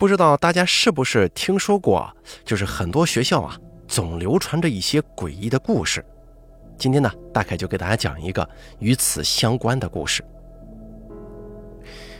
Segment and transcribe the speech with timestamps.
[0.00, 2.10] 不知道大家是不是听说过，
[2.42, 3.54] 就是很多学校啊，
[3.86, 6.02] 总流传着一些诡异的故事。
[6.78, 10.24] 今天呢，大概就给大家讲一个与此相关的故事。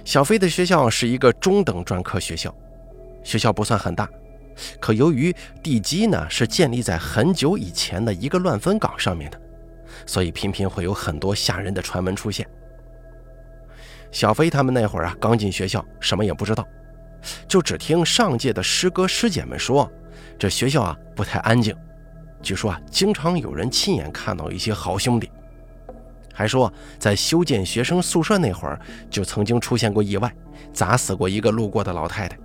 [0.04, 2.54] 小飞的学校是一个中等专科学校，
[3.24, 4.06] 学校不算很大，
[4.78, 9.40] 可由于地基呢是建立在很久以前的一个乱坟岗上面的，
[10.04, 12.46] 所以频频会有很多吓人的传闻出现。
[14.12, 16.62] 小飞他们那会儿啊，刚进学校，什么也不知道。
[17.46, 19.90] 就只听上届的师哥师姐们说，
[20.38, 21.76] 这学校啊不太安静，
[22.42, 25.30] 据说啊经常有人亲眼看到一些好兄弟，
[26.32, 30.32] 还说在修建学生宿舍那会儿就曾经出现过意外，
[30.72, 32.38] 砸死过一个路过的老太太。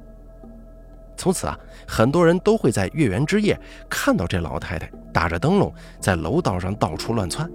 [1.17, 3.57] 从此啊，很多人都会在月圆之夜
[3.89, 7.49] 看到这老太太打着灯笼在楼道上到处乱窜。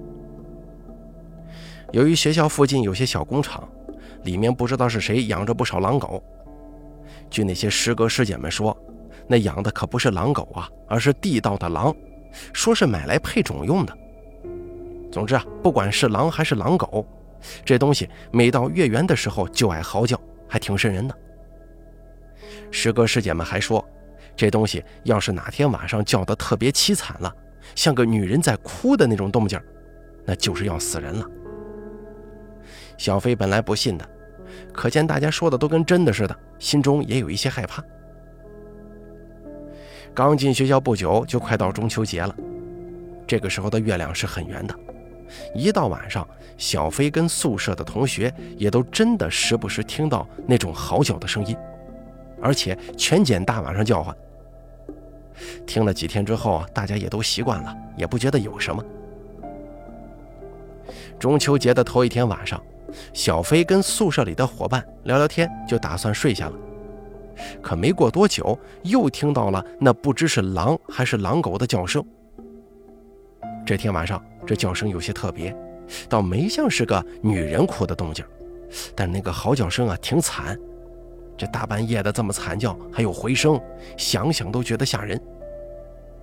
[1.93, 3.69] 由于学校附近有些小工厂，
[4.23, 6.25] 里面不知道是谁养着不少狼狗。
[7.31, 8.77] 据那些师哥师姐们说，
[9.27, 11.95] 那养的可不是狼狗啊，而是地道的狼，
[12.53, 13.97] 说是买来配种用的。
[15.13, 17.07] 总之啊，不管是狼还是狼狗，
[17.65, 21.17] 这东西每到月圆的时候就爱嚎叫，还挺瘆人的。
[22.71, 23.85] 师哥师姐们还说，
[24.37, 27.33] 这东西要是哪天晚上叫得特别凄惨了，
[27.75, 29.61] 像个女人在哭的那种动静，
[30.25, 31.25] 那就是要死人了。
[32.99, 34.09] 小飞本来不信的。
[34.73, 37.83] 可见大家说的都跟真的似的，心中也有一些害怕。
[40.13, 42.35] 刚进学校不久，就快到中秋节了。
[43.27, 44.75] 这个时候的月亮是很圆的，
[45.55, 46.27] 一到晚上，
[46.59, 51.57] 小飞跟宿舍的同学也都真的时不时听到那种嚎叫的声音，
[52.43, 54.15] 而且全捡大晚上叫唤。
[55.65, 58.85] 听了几天之后，大家也都习惯了，也不觉得有什么。
[61.21, 62.61] 中秋节的头一天晚上。
[63.13, 66.55] 小飞跟宿舍里的伙伴聊聊天，就打算睡下了。
[67.63, 72.05] 可没过多久，又听到了那不知是狼还是狼狗的叫声。
[73.65, 75.57] 这天晚上，这叫声有些特别，
[76.09, 78.25] 倒没像是个女人哭的动静，
[78.95, 80.59] 但那个嚎叫声啊，挺惨。
[81.39, 83.59] 这大半夜的这么惨叫，还有回声，
[83.97, 85.19] 想想都觉得吓人。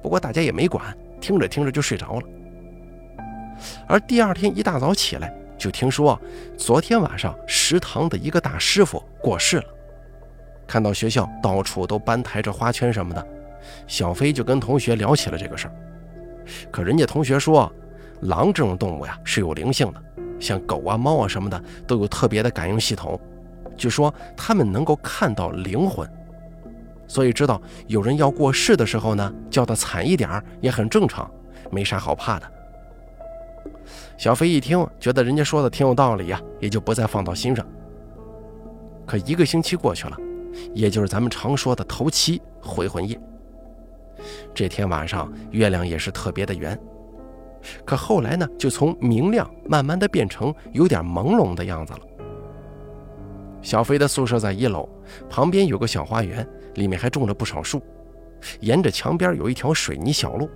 [0.03, 2.27] 不过大家也没管，听着听着就睡着了。
[3.87, 5.33] 而第二天一大早起来。
[5.57, 6.19] 就听说，
[6.57, 9.65] 昨天晚上食堂的一个大师傅过世了。
[10.67, 13.27] 看到学校到处都搬抬着花圈什么的，
[13.87, 15.73] 小飞就跟同学聊起了这个事儿。
[16.69, 17.71] 可人家同学说，
[18.21, 20.03] 狼这种动物呀是有灵性的，
[20.39, 23.19] 像狗啊、猫啊什么的都有特别的感应系统。
[23.75, 26.09] 据说他们能够看到灵魂，
[27.07, 31.29] 所以知道有人要过世的时候呢，叫的惨一点也很正常，
[31.71, 32.51] 没啥好怕的。
[34.17, 37.65] 小飞一听，觉得人家说的挺有道理呀，也就不再放到心上。
[39.05, 40.17] 可一个星期过去了，
[40.73, 43.19] 也就是咱们常说的头七回魂夜。
[44.53, 46.77] 这天晚上，月亮也是特别的圆。
[47.85, 51.99] 可后来呢，就从明亮慢慢的变成有点朦胧的样子了。
[53.61, 54.87] 小飞的宿舍在一楼，
[55.29, 57.81] 旁边有个小花园，里面还种了不少树，
[58.59, 60.49] 沿着墙边有一条水泥小路。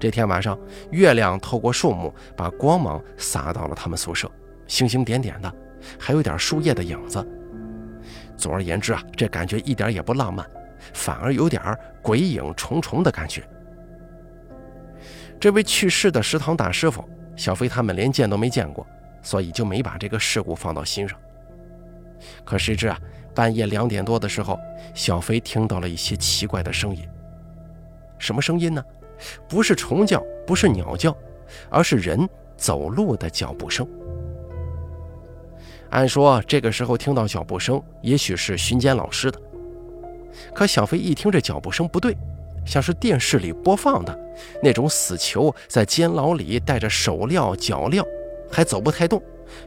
[0.00, 0.58] 这天晚上，
[0.90, 4.30] 月亮透过树木，把光芒洒到了他们宿舍，
[4.66, 5.54] 星星点点的，
[5.98, 7.24] 还有点树叶的影子。
[8.34, 10.48] 总而言之啊，这感觉一点也不浪漫，
[10.94, 11.62] 反而有点
[12.00, 13.42] 鬼影重重的感觉。
[15.38, 17.06] 这位去世的食堂大师傅，
[17.36, 18.86] 小飞他们连见都没见过，
[19.20, 21.18] 所以就没把这个事故放到心上。
[22.42, 22.98] 可谁知啊，
[23.34, 24.58] 半夜两点多的时候，
[24.94, 27.06] 小飞听到了一些奇怪的声音。
[28.18, 28.82] 什么声音呢？
[29.48, 31.16] 不是虫叫，不是鸟叫，
[31.68, 33.86] 而是人走路的脚步声。
[35.90, 39.40] 按说这个时候听到脚步声，也许是巡监老师的。
[40.54, 42.16] 可小飞一听这脚步声不对，
[42.64, 44.16] 像是电视里播放的
[44.62, 48.04] 那种死囚在监牢里带着手镣脚镣，
[48.50, 49.20] 还走不太动，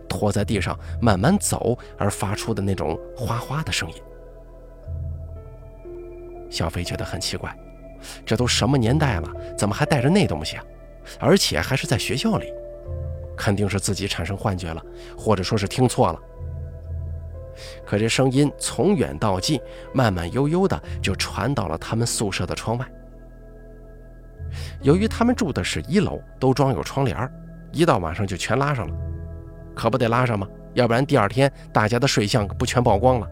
[0.08, 3.96] 拖在地上慢慢走而发出的那种哗哗的声音。
[6.50, 7.54] 小飞觉得很奇怪。
[8.26, 10.64] 这都什么年代了，怎么还带着那东西啊？
[11.20, 12.54] 而且还是在学校里，
[13.36, 14.82] 肯定是自己产生幻觉了，
[15.18, 16.20] 或者说是听错了。
[17.86, 19.60] 可这声音从远到近，
[19.94, 22.86] 慢慢悠悠的就传到了他们宿舍的窗外。
[24.82, 27.30] 由于他们住的是一楼，都装有窗帘，
[27.72, 28.96] 一到晚上就全拉上了，
[29.76, 30.48] 可不得拉上吗？
[30.74, 33.28] 要不然第二天大家的睡相不全曝光了。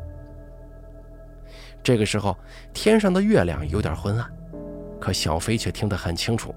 [1.81, 2.37] 这个时候，
[2.73, 4.31] 天上的月亮有点昏暗。
[5.01, 6.53] 可小飞却听得很清楚，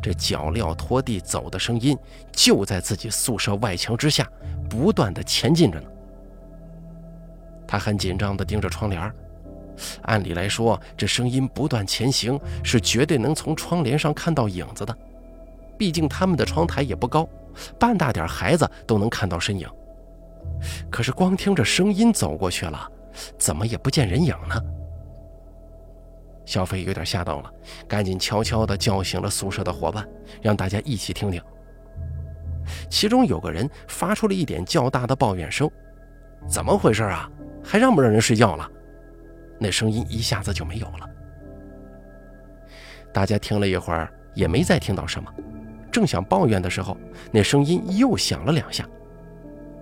[0.00, 1.98] 这脚镣拖地走的声音
[2.32, 4.26] 就在自己宿舍外墙之下，
[4.68, 5.86] 不断的前进着呢。
[7.66, 9.12] 他很紧张地盯着窗帘，
[10.02, 14.96] 按理来说，这声音不断前行，是绝对能从窗帘上看到影子的。
[15.76, 17.28] 毕竟他们的窗台也不高，
[17.78, 19.68] 半大点孩子都能看到身影。
[20.90, 22.88] 可是光听着声音走过去了，
[23.38, 24.62] 怎么也不见人影呢？
[26.50, 27.52] 小飞有点吓到了，
[27.86, 30.04] 赶紧悄悄地叫醒了宿舍的伙伴，
[30.42, 31.40] 让大家一起听听。
[32.90, 35.70] 其中有个人发出了一点较大的抱怨声
[36.50, 37.30] ：“怎么回事啊？
[37.62, 38.68] 还让不让人睡觉了？”
[39.60, 41.08] 那声音一下子就没有了。
[43.12, 45.32] 大家听了一会儿，也没再听到什么。
[45.92, 46.96] 正想抱怨的时候，
[47.30, 48.84] 那声音又响了两下。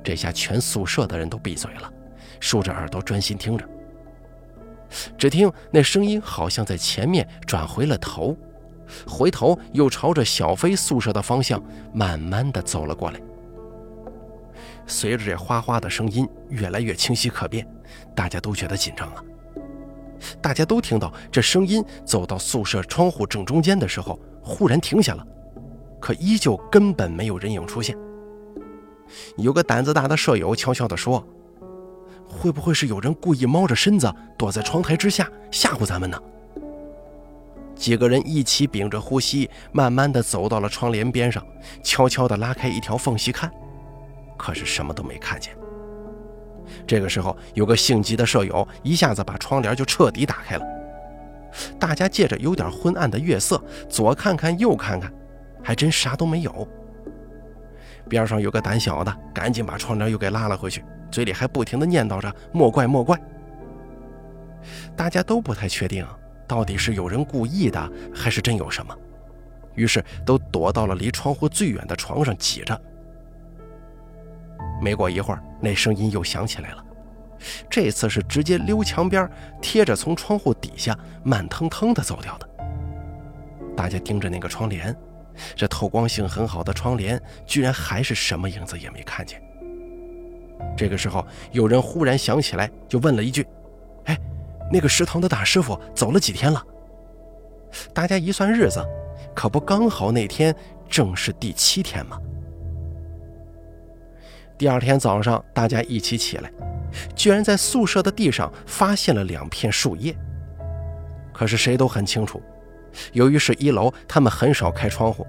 [0.05, 1.91] 这下全宿舍的人都闭嘴了，
[2.41, 3.67] 竖着耳朵专心听着。
[5.17, 8.37] 只听那声音好像在前面转回了头，
[9.07, 11.63] 回头又朝着小飞宿舍的方向
[11.93, 13.21] 慢慢的走了过来。
[14.87, 17.67] 随着这哗哗的声音越来越清晰可辨，
[18.15, 19.23] 大家都觉得紧张啊。
[20.41, 25.25] 大家都听到这声音走到宿舍窗户正中间的时候，忽然停下了，
[26.01, 27.97] 可依旧根本没有人影出现。
[29.37, 31.25] 有个胆子大的舍友悄悄地说
[32.29, 36.21] ：“会不会是有人故意猫着身子躲在窗台之下吓唬咱们呢？”
[37.75, 41.45] 几个人一起屏着呼吸，慢慢的走到了窗帘边上，
[41.83, 43.49] 悄悄地拉开一条缝隙看，
[44.37, 45.57] 可是什么都没看见。
[46.87, 50.67] 这个时候，有个性急的舍友一下子把窗帘就彻底打开了。
[51.79, 55.13] 大家借着有点昏暗的月色，左看看右看看，
[55.63, 56.69] 还真啥都没有。
[58.09, 63.17] 边上有个胆小的，赶紧把窗帘又给拉了回去，嘴里还不停地念叨着“莫怪莫怪”。
[64.97, 66.07] 大家都不太确定，
[66.47, 68.97] 到底是有人故意的，还是真有什么，
[69.75, 72.81] 于是都躲到了离窗户最远的床上挤着。
[74.83, 76.85] 没过一会儿，那声音又响起来了。
[77.71, 79.31] 这次是直接溜墙边，
[79.63, 82.49] 贴着从窗户底下慢腾腾地走掉的。
[83.77, 84.95] 大家盯着那个窗帘，
[85.55, 89.43] 这透光性很好的窗帘，居然还是什么影子也没看见。
[90.77, 93.47] 这个时候，有人忽然想起来，就问了一句
[94.07, 94.19] ：“哎，
[94.73, 96.65] 那个食堂的大师傅走了几天了？”
[97.93, 98.85] 大家一算日子，
[99.35, 100.55] 可不刚好那天
[100.89, 102.19] 正是第七天吗？
[104.57, 106.51] 第二天早上，大家一起起来，
[107.15, 110.17] 居然在宿舍的地上发现了两片树叶。
[111.33, 112.43] 可是谁都很清楚，
[113.13, 115.27] 由于是一楼，他们很少开窗户，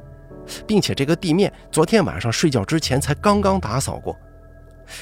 [0.66, 4.18] 并且这个地面昨天晚上睡觉之前才刚刚打扫过，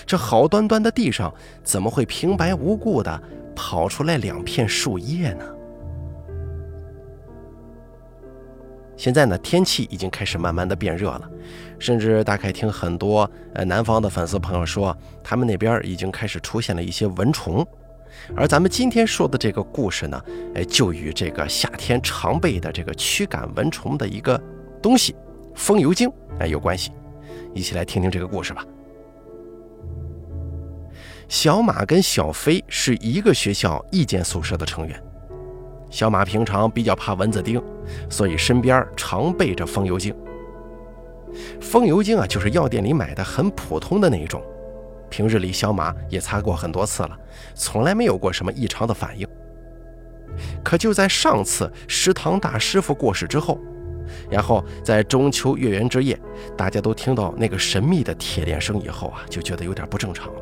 [0.05, 1.33] 这好端端的地上
[1.63, 3.21] 怎么会平白无故的
[3.55, 5.45] 跑出来两片树叶呢？
[8.97, 11.29] 现在呢，天气已经开始慢慢的变热了，
[11.77, 17.63] 甚至大概听很多呃南方的粉丝朋友说，他们那边已经开始出现了一些蚊虫，
[18.35, 20.21] 而咱们今天说的这个故事呢，
[20.55, 24.41] 哎，就与这个夏天常备的这个驱赶蚊虫的一个
[24.81, 25.15] 东西——
[25.55, 26.91] 风油精哎有关系，
[27.53, 28.65] 一起来听听这个故事吧。
[31.27, 35.01] 小马跟小飞是一个学校一间宿舍的成员。
[35.89, 37.61] 小马平常比较怕蚊子叮，
[38.09, 40.13] 所以身边常备着风油精。
[41.59, 44.41] 风油精啊，就是药店里买的很普通的那一种。
[45.09, 47.17] 平日里小马也擦过很多次了，
[47.55, 49.27] 从来没有过什么异常的反应。
[50.63, 53.59] 可就在上次食堂大师傅过世之后，
[54.29, 56.19] 然后在中秋月圆之夜，
[56.55, 60.41] 大家都听到那个神秘的铁链声以后啊，就觉得有点不正常了。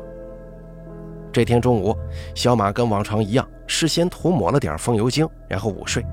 [1.32, 1.96] 这天中午，
[2.34, 6.04] 小马跟往常一样，事先涂抹了点风油精，然后午睡。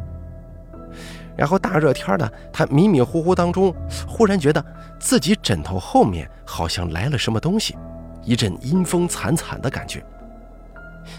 [1.35, 3.73] 然后大热天的，他迷迷糊糊当中，
[4.07, 4.63] 忽然觉得
[4.99, 7.75] 自己枕头后面好像来了什么东西，
[8.23, 10.03] 一阵阴风惨惨的感觉。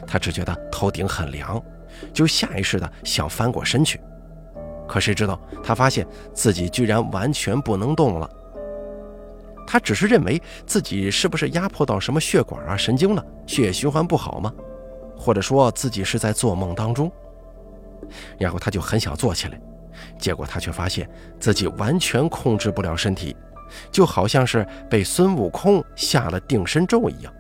[0.06, 1.62] 他只觉得头顶很凉，
[2.12, 4.00] 就下意识的想翻过身去，
[4.88, 8.28] 可谁知道，他发现自己居然完全不能动了。
[9.66, 14.52] 他只是认为自己是不是压迫到什么血管啊、神经了，血液循环不好吗？
[15.16, 17.10] 或者说自己是在做梦当中？
[18.38, 19.60] 然后他就很想坐起来，
[20.18, 21.08] 结果他却发现
[21.40, 23.34] 自己完全控制不了身体，
[23.90, 27.32] 就好像是被孙悟空下了定身咒一样。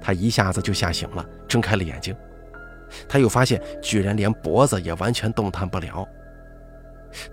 [0.00, 2.14] 他一下子就吓醒了，睁开了眼睛，
[3.08, 6.06] 他又发现居然连脖子也完全动弹不了。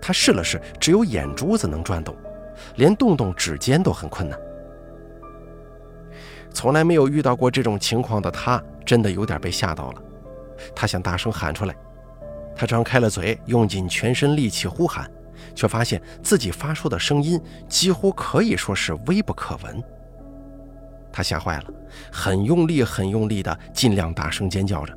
[0.00, 2.16] 他试了试，只有眼珠子能转动。
[2.76, 4.38] 连动动指尖都很困难，
[6.52, 10.02] 从来没有遇到过这种情况的他，真的有点被吓到了。
[10.76, 11.74] 他想大声喊出来，
[12.54, 15.10] 他张开了嘴，用尽全身力气呼喊，
[15.54, 19.82] 却发现自己发出的声音几乎可以说是微不可闻。
[21.12, 21.64] 他吓坏了，
[22.12, 24.96] 很用力、很用力的尽量大声尖叫着，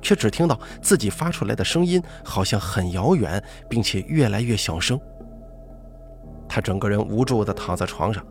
[0.00, 4.98] 却只听到自己发出来的声音好像很遥远，并且越来越小声。
[6.48, 8.24] 他整个人无助地躺在床上，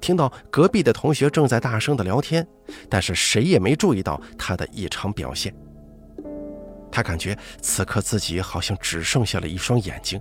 [0.00, 2.46] 听到隔壁的同学正在大声地聊天，
[2.88, 5.54] 但是谁也没注意到他的异常表现。
[6.90, 10.20] 他感觉此刻自己好像只剩下了一双眼睛，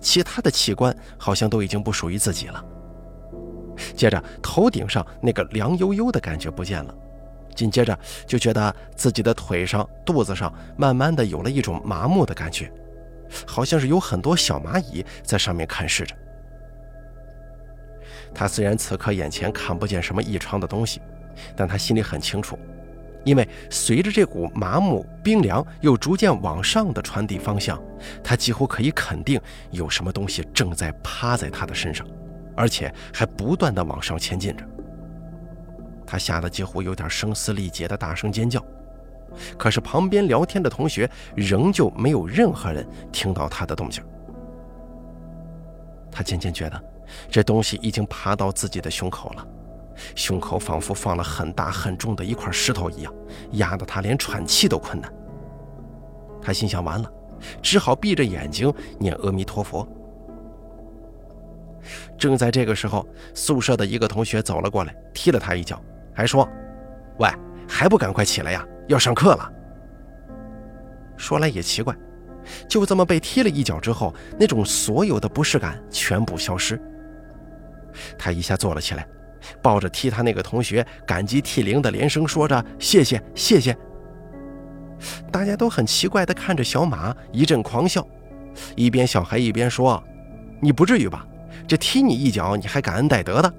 [0.00, 2.64] 其他的器官好像都已经不属于自己了。
[3.94, 6.94] 接着，头顶上那个凉悠悠的感觉不见了，
[7.54, 12.70] 紧接着就觉得自己的腿上、肚子上慢慢的有了一种麻木的感觉，
[13.46, 16.14] 好像是有很多小蚂蚁在上面看视着。
[18.34, 21.00] 他虽然此刻眼前看不见什么异常的东西，
[21.56, 22.58] 但他心里很清楚，
[23.24, 27.80] 因为随着这股麻木、冰凉又逐渐往上的传递方向，
[28.22, 32.06] 他几乎可以肯定有什么东西正在趴在他的身上。
[32.56, 34.62] 而且还不断的往上前进着，
[36.06, 38.62] 他吓得几乎有点声嘶力竭的大声尖叫，
[39.56, 44.04] 可是旁边聊天的同学仍旧没有任何人听到他的动静。
[46.10, 46.84] 他渐渐觉得，
[47.30, 49.46] 这东西已经爬到自己的胸口了，
[50.14, 53.14] 胸口仿佛放了很大很重的一块石头一样，
[53.52, 55.12] 压得他连喘气都困难。
[56.42, 57.12] 他心想：完了，
[57.62, 59.86] 只好闭着眼睛念阿弥陀佛。
[62.18, 65.82] 正在这个时候，宿舍的一个同学走了过来，踢了他一脚，
[66.14, 66.48] 还说
[67.18, 67.28] ：“喂，
[67.68, 69.52] 还不赶快起来呀，要上课了。”
[71.16, 71.94] 说来也奇怪，
[72.68, 76.80] 就这么被踢了一脚之后，那种所有的不适感全部消失。
[78.18, 79.06] 他一下坐了起来，
[79.62, 83.76] 抱着踢他那个同学，感激涕零的连声说着：“谢谢，谢谢。”
[85.32, 88.06] 大家都很奇怪地看着小马，一阵狂笑，
[88.76, 90.02] 一边笑还一边说
[90.60, 91.26] ：“你不至于吧？”
[91.66, 93.54] 这踢你一脚，你还感恩戴德的？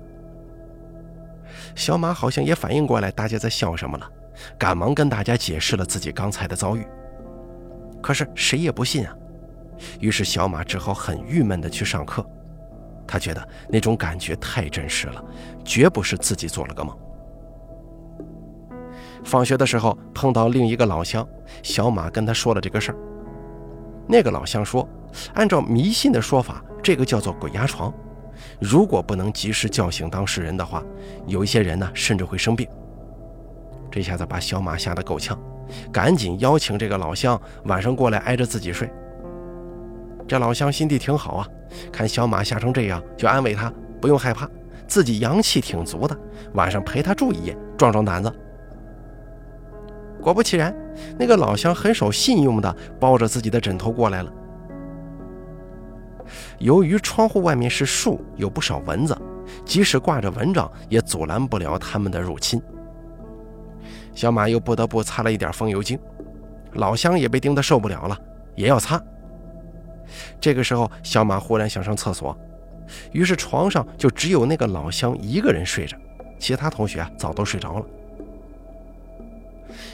[1.76, 4.10] 小马好像也反应过来大家在笑什么了，
[4.58, 6.86] 赶忙跟大家解释了自己刚才的遭遇。
[8.02, 9.16] 可是谁也不信啊，
[10.00, 12.26] 于是小马只好很郁闷地去上课。
[13.12, 15.22] 他觉得那种感觉太真实了，
[15.66, 16.98] 绝不是自己做了个梦。
[19.22, 21.28] 放学的时候碰到另一个老乡，
[21.62, 22.98] 小马跟他说了这个事儿。
[24.08, 24.88] 那个老乡说，
[25.34, 26.64] 按照迷信的说法。
[26.82, 27.94] 这个叫做鬼压床，
[28.62, 30.82] 如果不能及时叫醒当事人的话，
[31.28, 32.66] 有一些人呢甚至会生病。
[33.92, 35.38] 这下子把小马吓得够呛，
[35.92, 38.90] 赶紧邀请这个老乡晚上过来挨着自己睡。
[40.32, 41.48] 这老乡心地挺好啊，
[41.92, 43.70] 看小马吓成这样，就安慰他
[44.00, 44.50] 不用害怕，
[44.88, 46.18] 自己阳气挺足的，
[46.54, 48.34] 晚上陪他住一夜，壮壮胆子。
[50.22, 50.74] 果不其然，
[51.20, 54.32] 那个老乡很守信用的抱着自己的枕头过来了。
[56.60, 59.14] 由于窗户外面是树，有不少蚊子，
[59.66, 62.62] 即使挂着蚊帐，也阻拦不了他们的入侵。
[64.16, 66.00] 小马又不得不擦了一点风油精，
[66.76, 68.18] 老乡也被叮得受不了了，
[68.56, 68.98] 也要擦。
[70.40, 72.38] 这个时候，小马忽然想上厕所，
[73.12, 75.98] 于是床上就只有那个老乡一个人睡着，
[76.40, 77.86] 其他同学早都睡着了。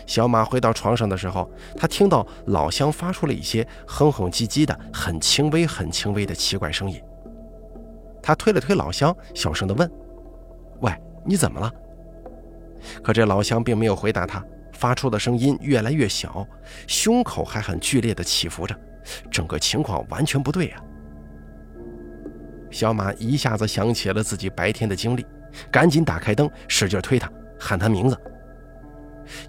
[0.05, 7.01] 小马回到床上的时候，他听到老乡发出了一些哼哼唧唧的、很轻微、很轻微的奇怪声音。
[8.23, 9.89] 他推了推老乡，小声地问
[10.81, 10.91] ：“喂，
[11.25, 11.71] 你怎么了？”
[13.03, 14.43] 可这老乡并没有回答他，
[14.73, 16.45] 发出的声音越来越小，
[16.87, 18.75] 胸口还很剧烈地起伏着，
[19.31, 20.81] 整个情况完全不对呀。
[22.69, 25.25] 小马一下子想起了自己白天的经历，
[25.71, 28.17] 赶紧打开灯，使劲推他，喊他名字。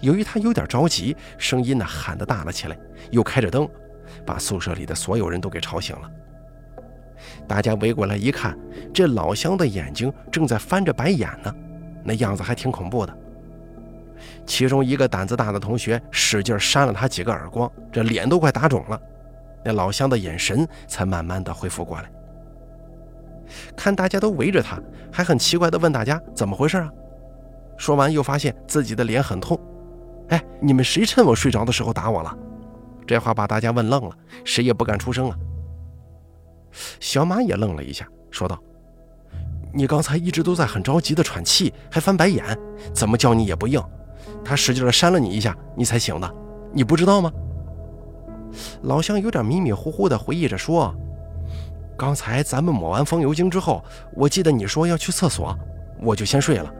[0.01, 2.77] 由于他有点着急，声音呢喊得大了起来，
[3.11, 3.67] 又开着灯，
[4.25, 6.09] 把宿舍里的所有人都给吵醒了。
[7.47, 8.57] 大家围过来一看，
[8.93, 11.53] 这老乡的眼睛正在翻着白眼呢，
[12.03, 13.17] 那样子还挺恐怖的。
[14.45, 19.01] 其中一个胆子大的同学使劲扇了他几个耳光，这脸都快打肿了。
[19.63, 22.09] 那老乡的眼神才慢慢的恢复过来，
[23.75, 24.79] 看大家都围着他，
[25.11, 26.89] 还很奇怪的问大家怎么回事啊？
[27.77, 29.59] 说完又发现自己的脸很痛。
[30.29, 32.37] 哎，你们谁趁我睡着的时候打我了？
[33.07, 35.35] 这话把大家问愣了，谁也不敢出声啊。
[36.99, 38.61] 小马也愣了一下，说道
[39.73, 42.45] ：“你刚才一直都在很着急的喘气，还翻白眼，
[42.93, 43.81] 怎么叫你也不应？
[44.45, 46.31] 他使劲的扇了你一下，你才醒的，
[46.71, 47.31] 你不知道吗？”
[48.83, 50.93] 老乡有点迷迷糊糊的回忆着说
[51.97, 55.57] ：“刚才咱们抹完风油精之后，我记得你说要去厕所，
[56.01, 56.73] 我就先睡了。”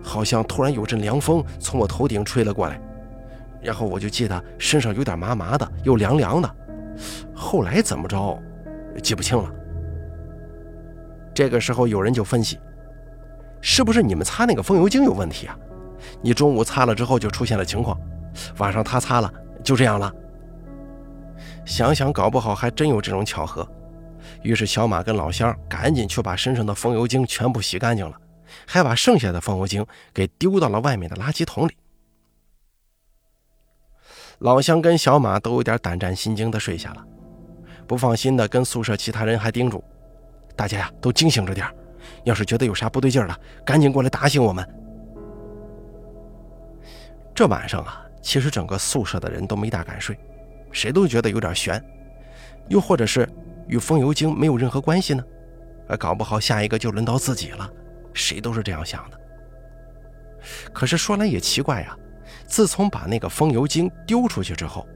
[0.00, 2.80] 好像突然有阵凉风从我头顶吹了过来，
[3.60, 6.48] 然后我就记得身上有点麻麻的，又凉凉的。
[7.34, 8.40] 后来怎么着，
[9.02, 9.50] 记不清了。
[11.34, 12.58] 这个时候有人就分析，
[13.60, 15.58] 是不是你们擦那个风油精有问题啊？
[16.22, 17.98] 你中午擦了之后就出现了情况，
[18.58, 19.32] 晚上他擦了，
[19.64, 20.12] 就这样了。
[21.66, 23.68] 想想，搞不好还真有这种巧合。
[24.42, 28.16] 于是小马跟老乡赶紧去把身上的风油精全部洗干净了，
[28.64, 31.72] 还把剩下的风油精给丢到了外面的垃圾桶里。
[34.38, 37.04] 老乡跟小马都有点胆战心惊的睡下了，
[37.86, 39.82] 不放心的跟宿舍其他人还叮嘱
[40.54, 41.66] ：“大家呀，都惊醒着点
[42.24, 44.66] 要是觉得有啥不对劲的，赶紧过来打醒我们。”
[47.34, 50.16] 这晚上啊，其实整个宿舍的人都没大敢睡，
[50.76, 51.82] 谁都觉得有点悬，
[52.68, 53.26] 又或者是
[53.66, 55.24] 与风油精没有任何关系呢？
[55.88, 57.66] 啊，搞不好下一个就轮到自己了，
[58.12, 59.18] 谁都是这样想的。
[60.74, 61.96] 可是说来也奇怪呀。
[62.46, 64.86] 自从把那个风油精丢出去之后，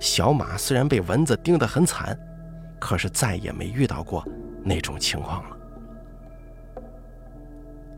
[0.00, 2.18] 小马虽然被蚊子叮得很惨，
[2.80, 4.26] 可是再也没遇到过
[4.64, 5.56] 那种情况了。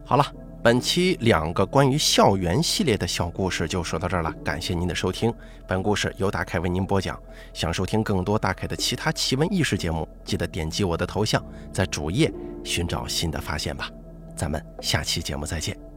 [0.04, 0.24] 好了，
[0.62, 5.32] 本期两个关于校园系列的小故事就说到这儿了，感谢您的收听。
[5.66, 7.18] 本故事由大凯为您播讲。
[7.54, 12.30] 想收听更多大凯的其他奇闻异事节目，记得点击我的头像，在主页
[12.62, 13.90] 寻找新的发现吧。
[14.36, 15.89] 咱们下期节目再见。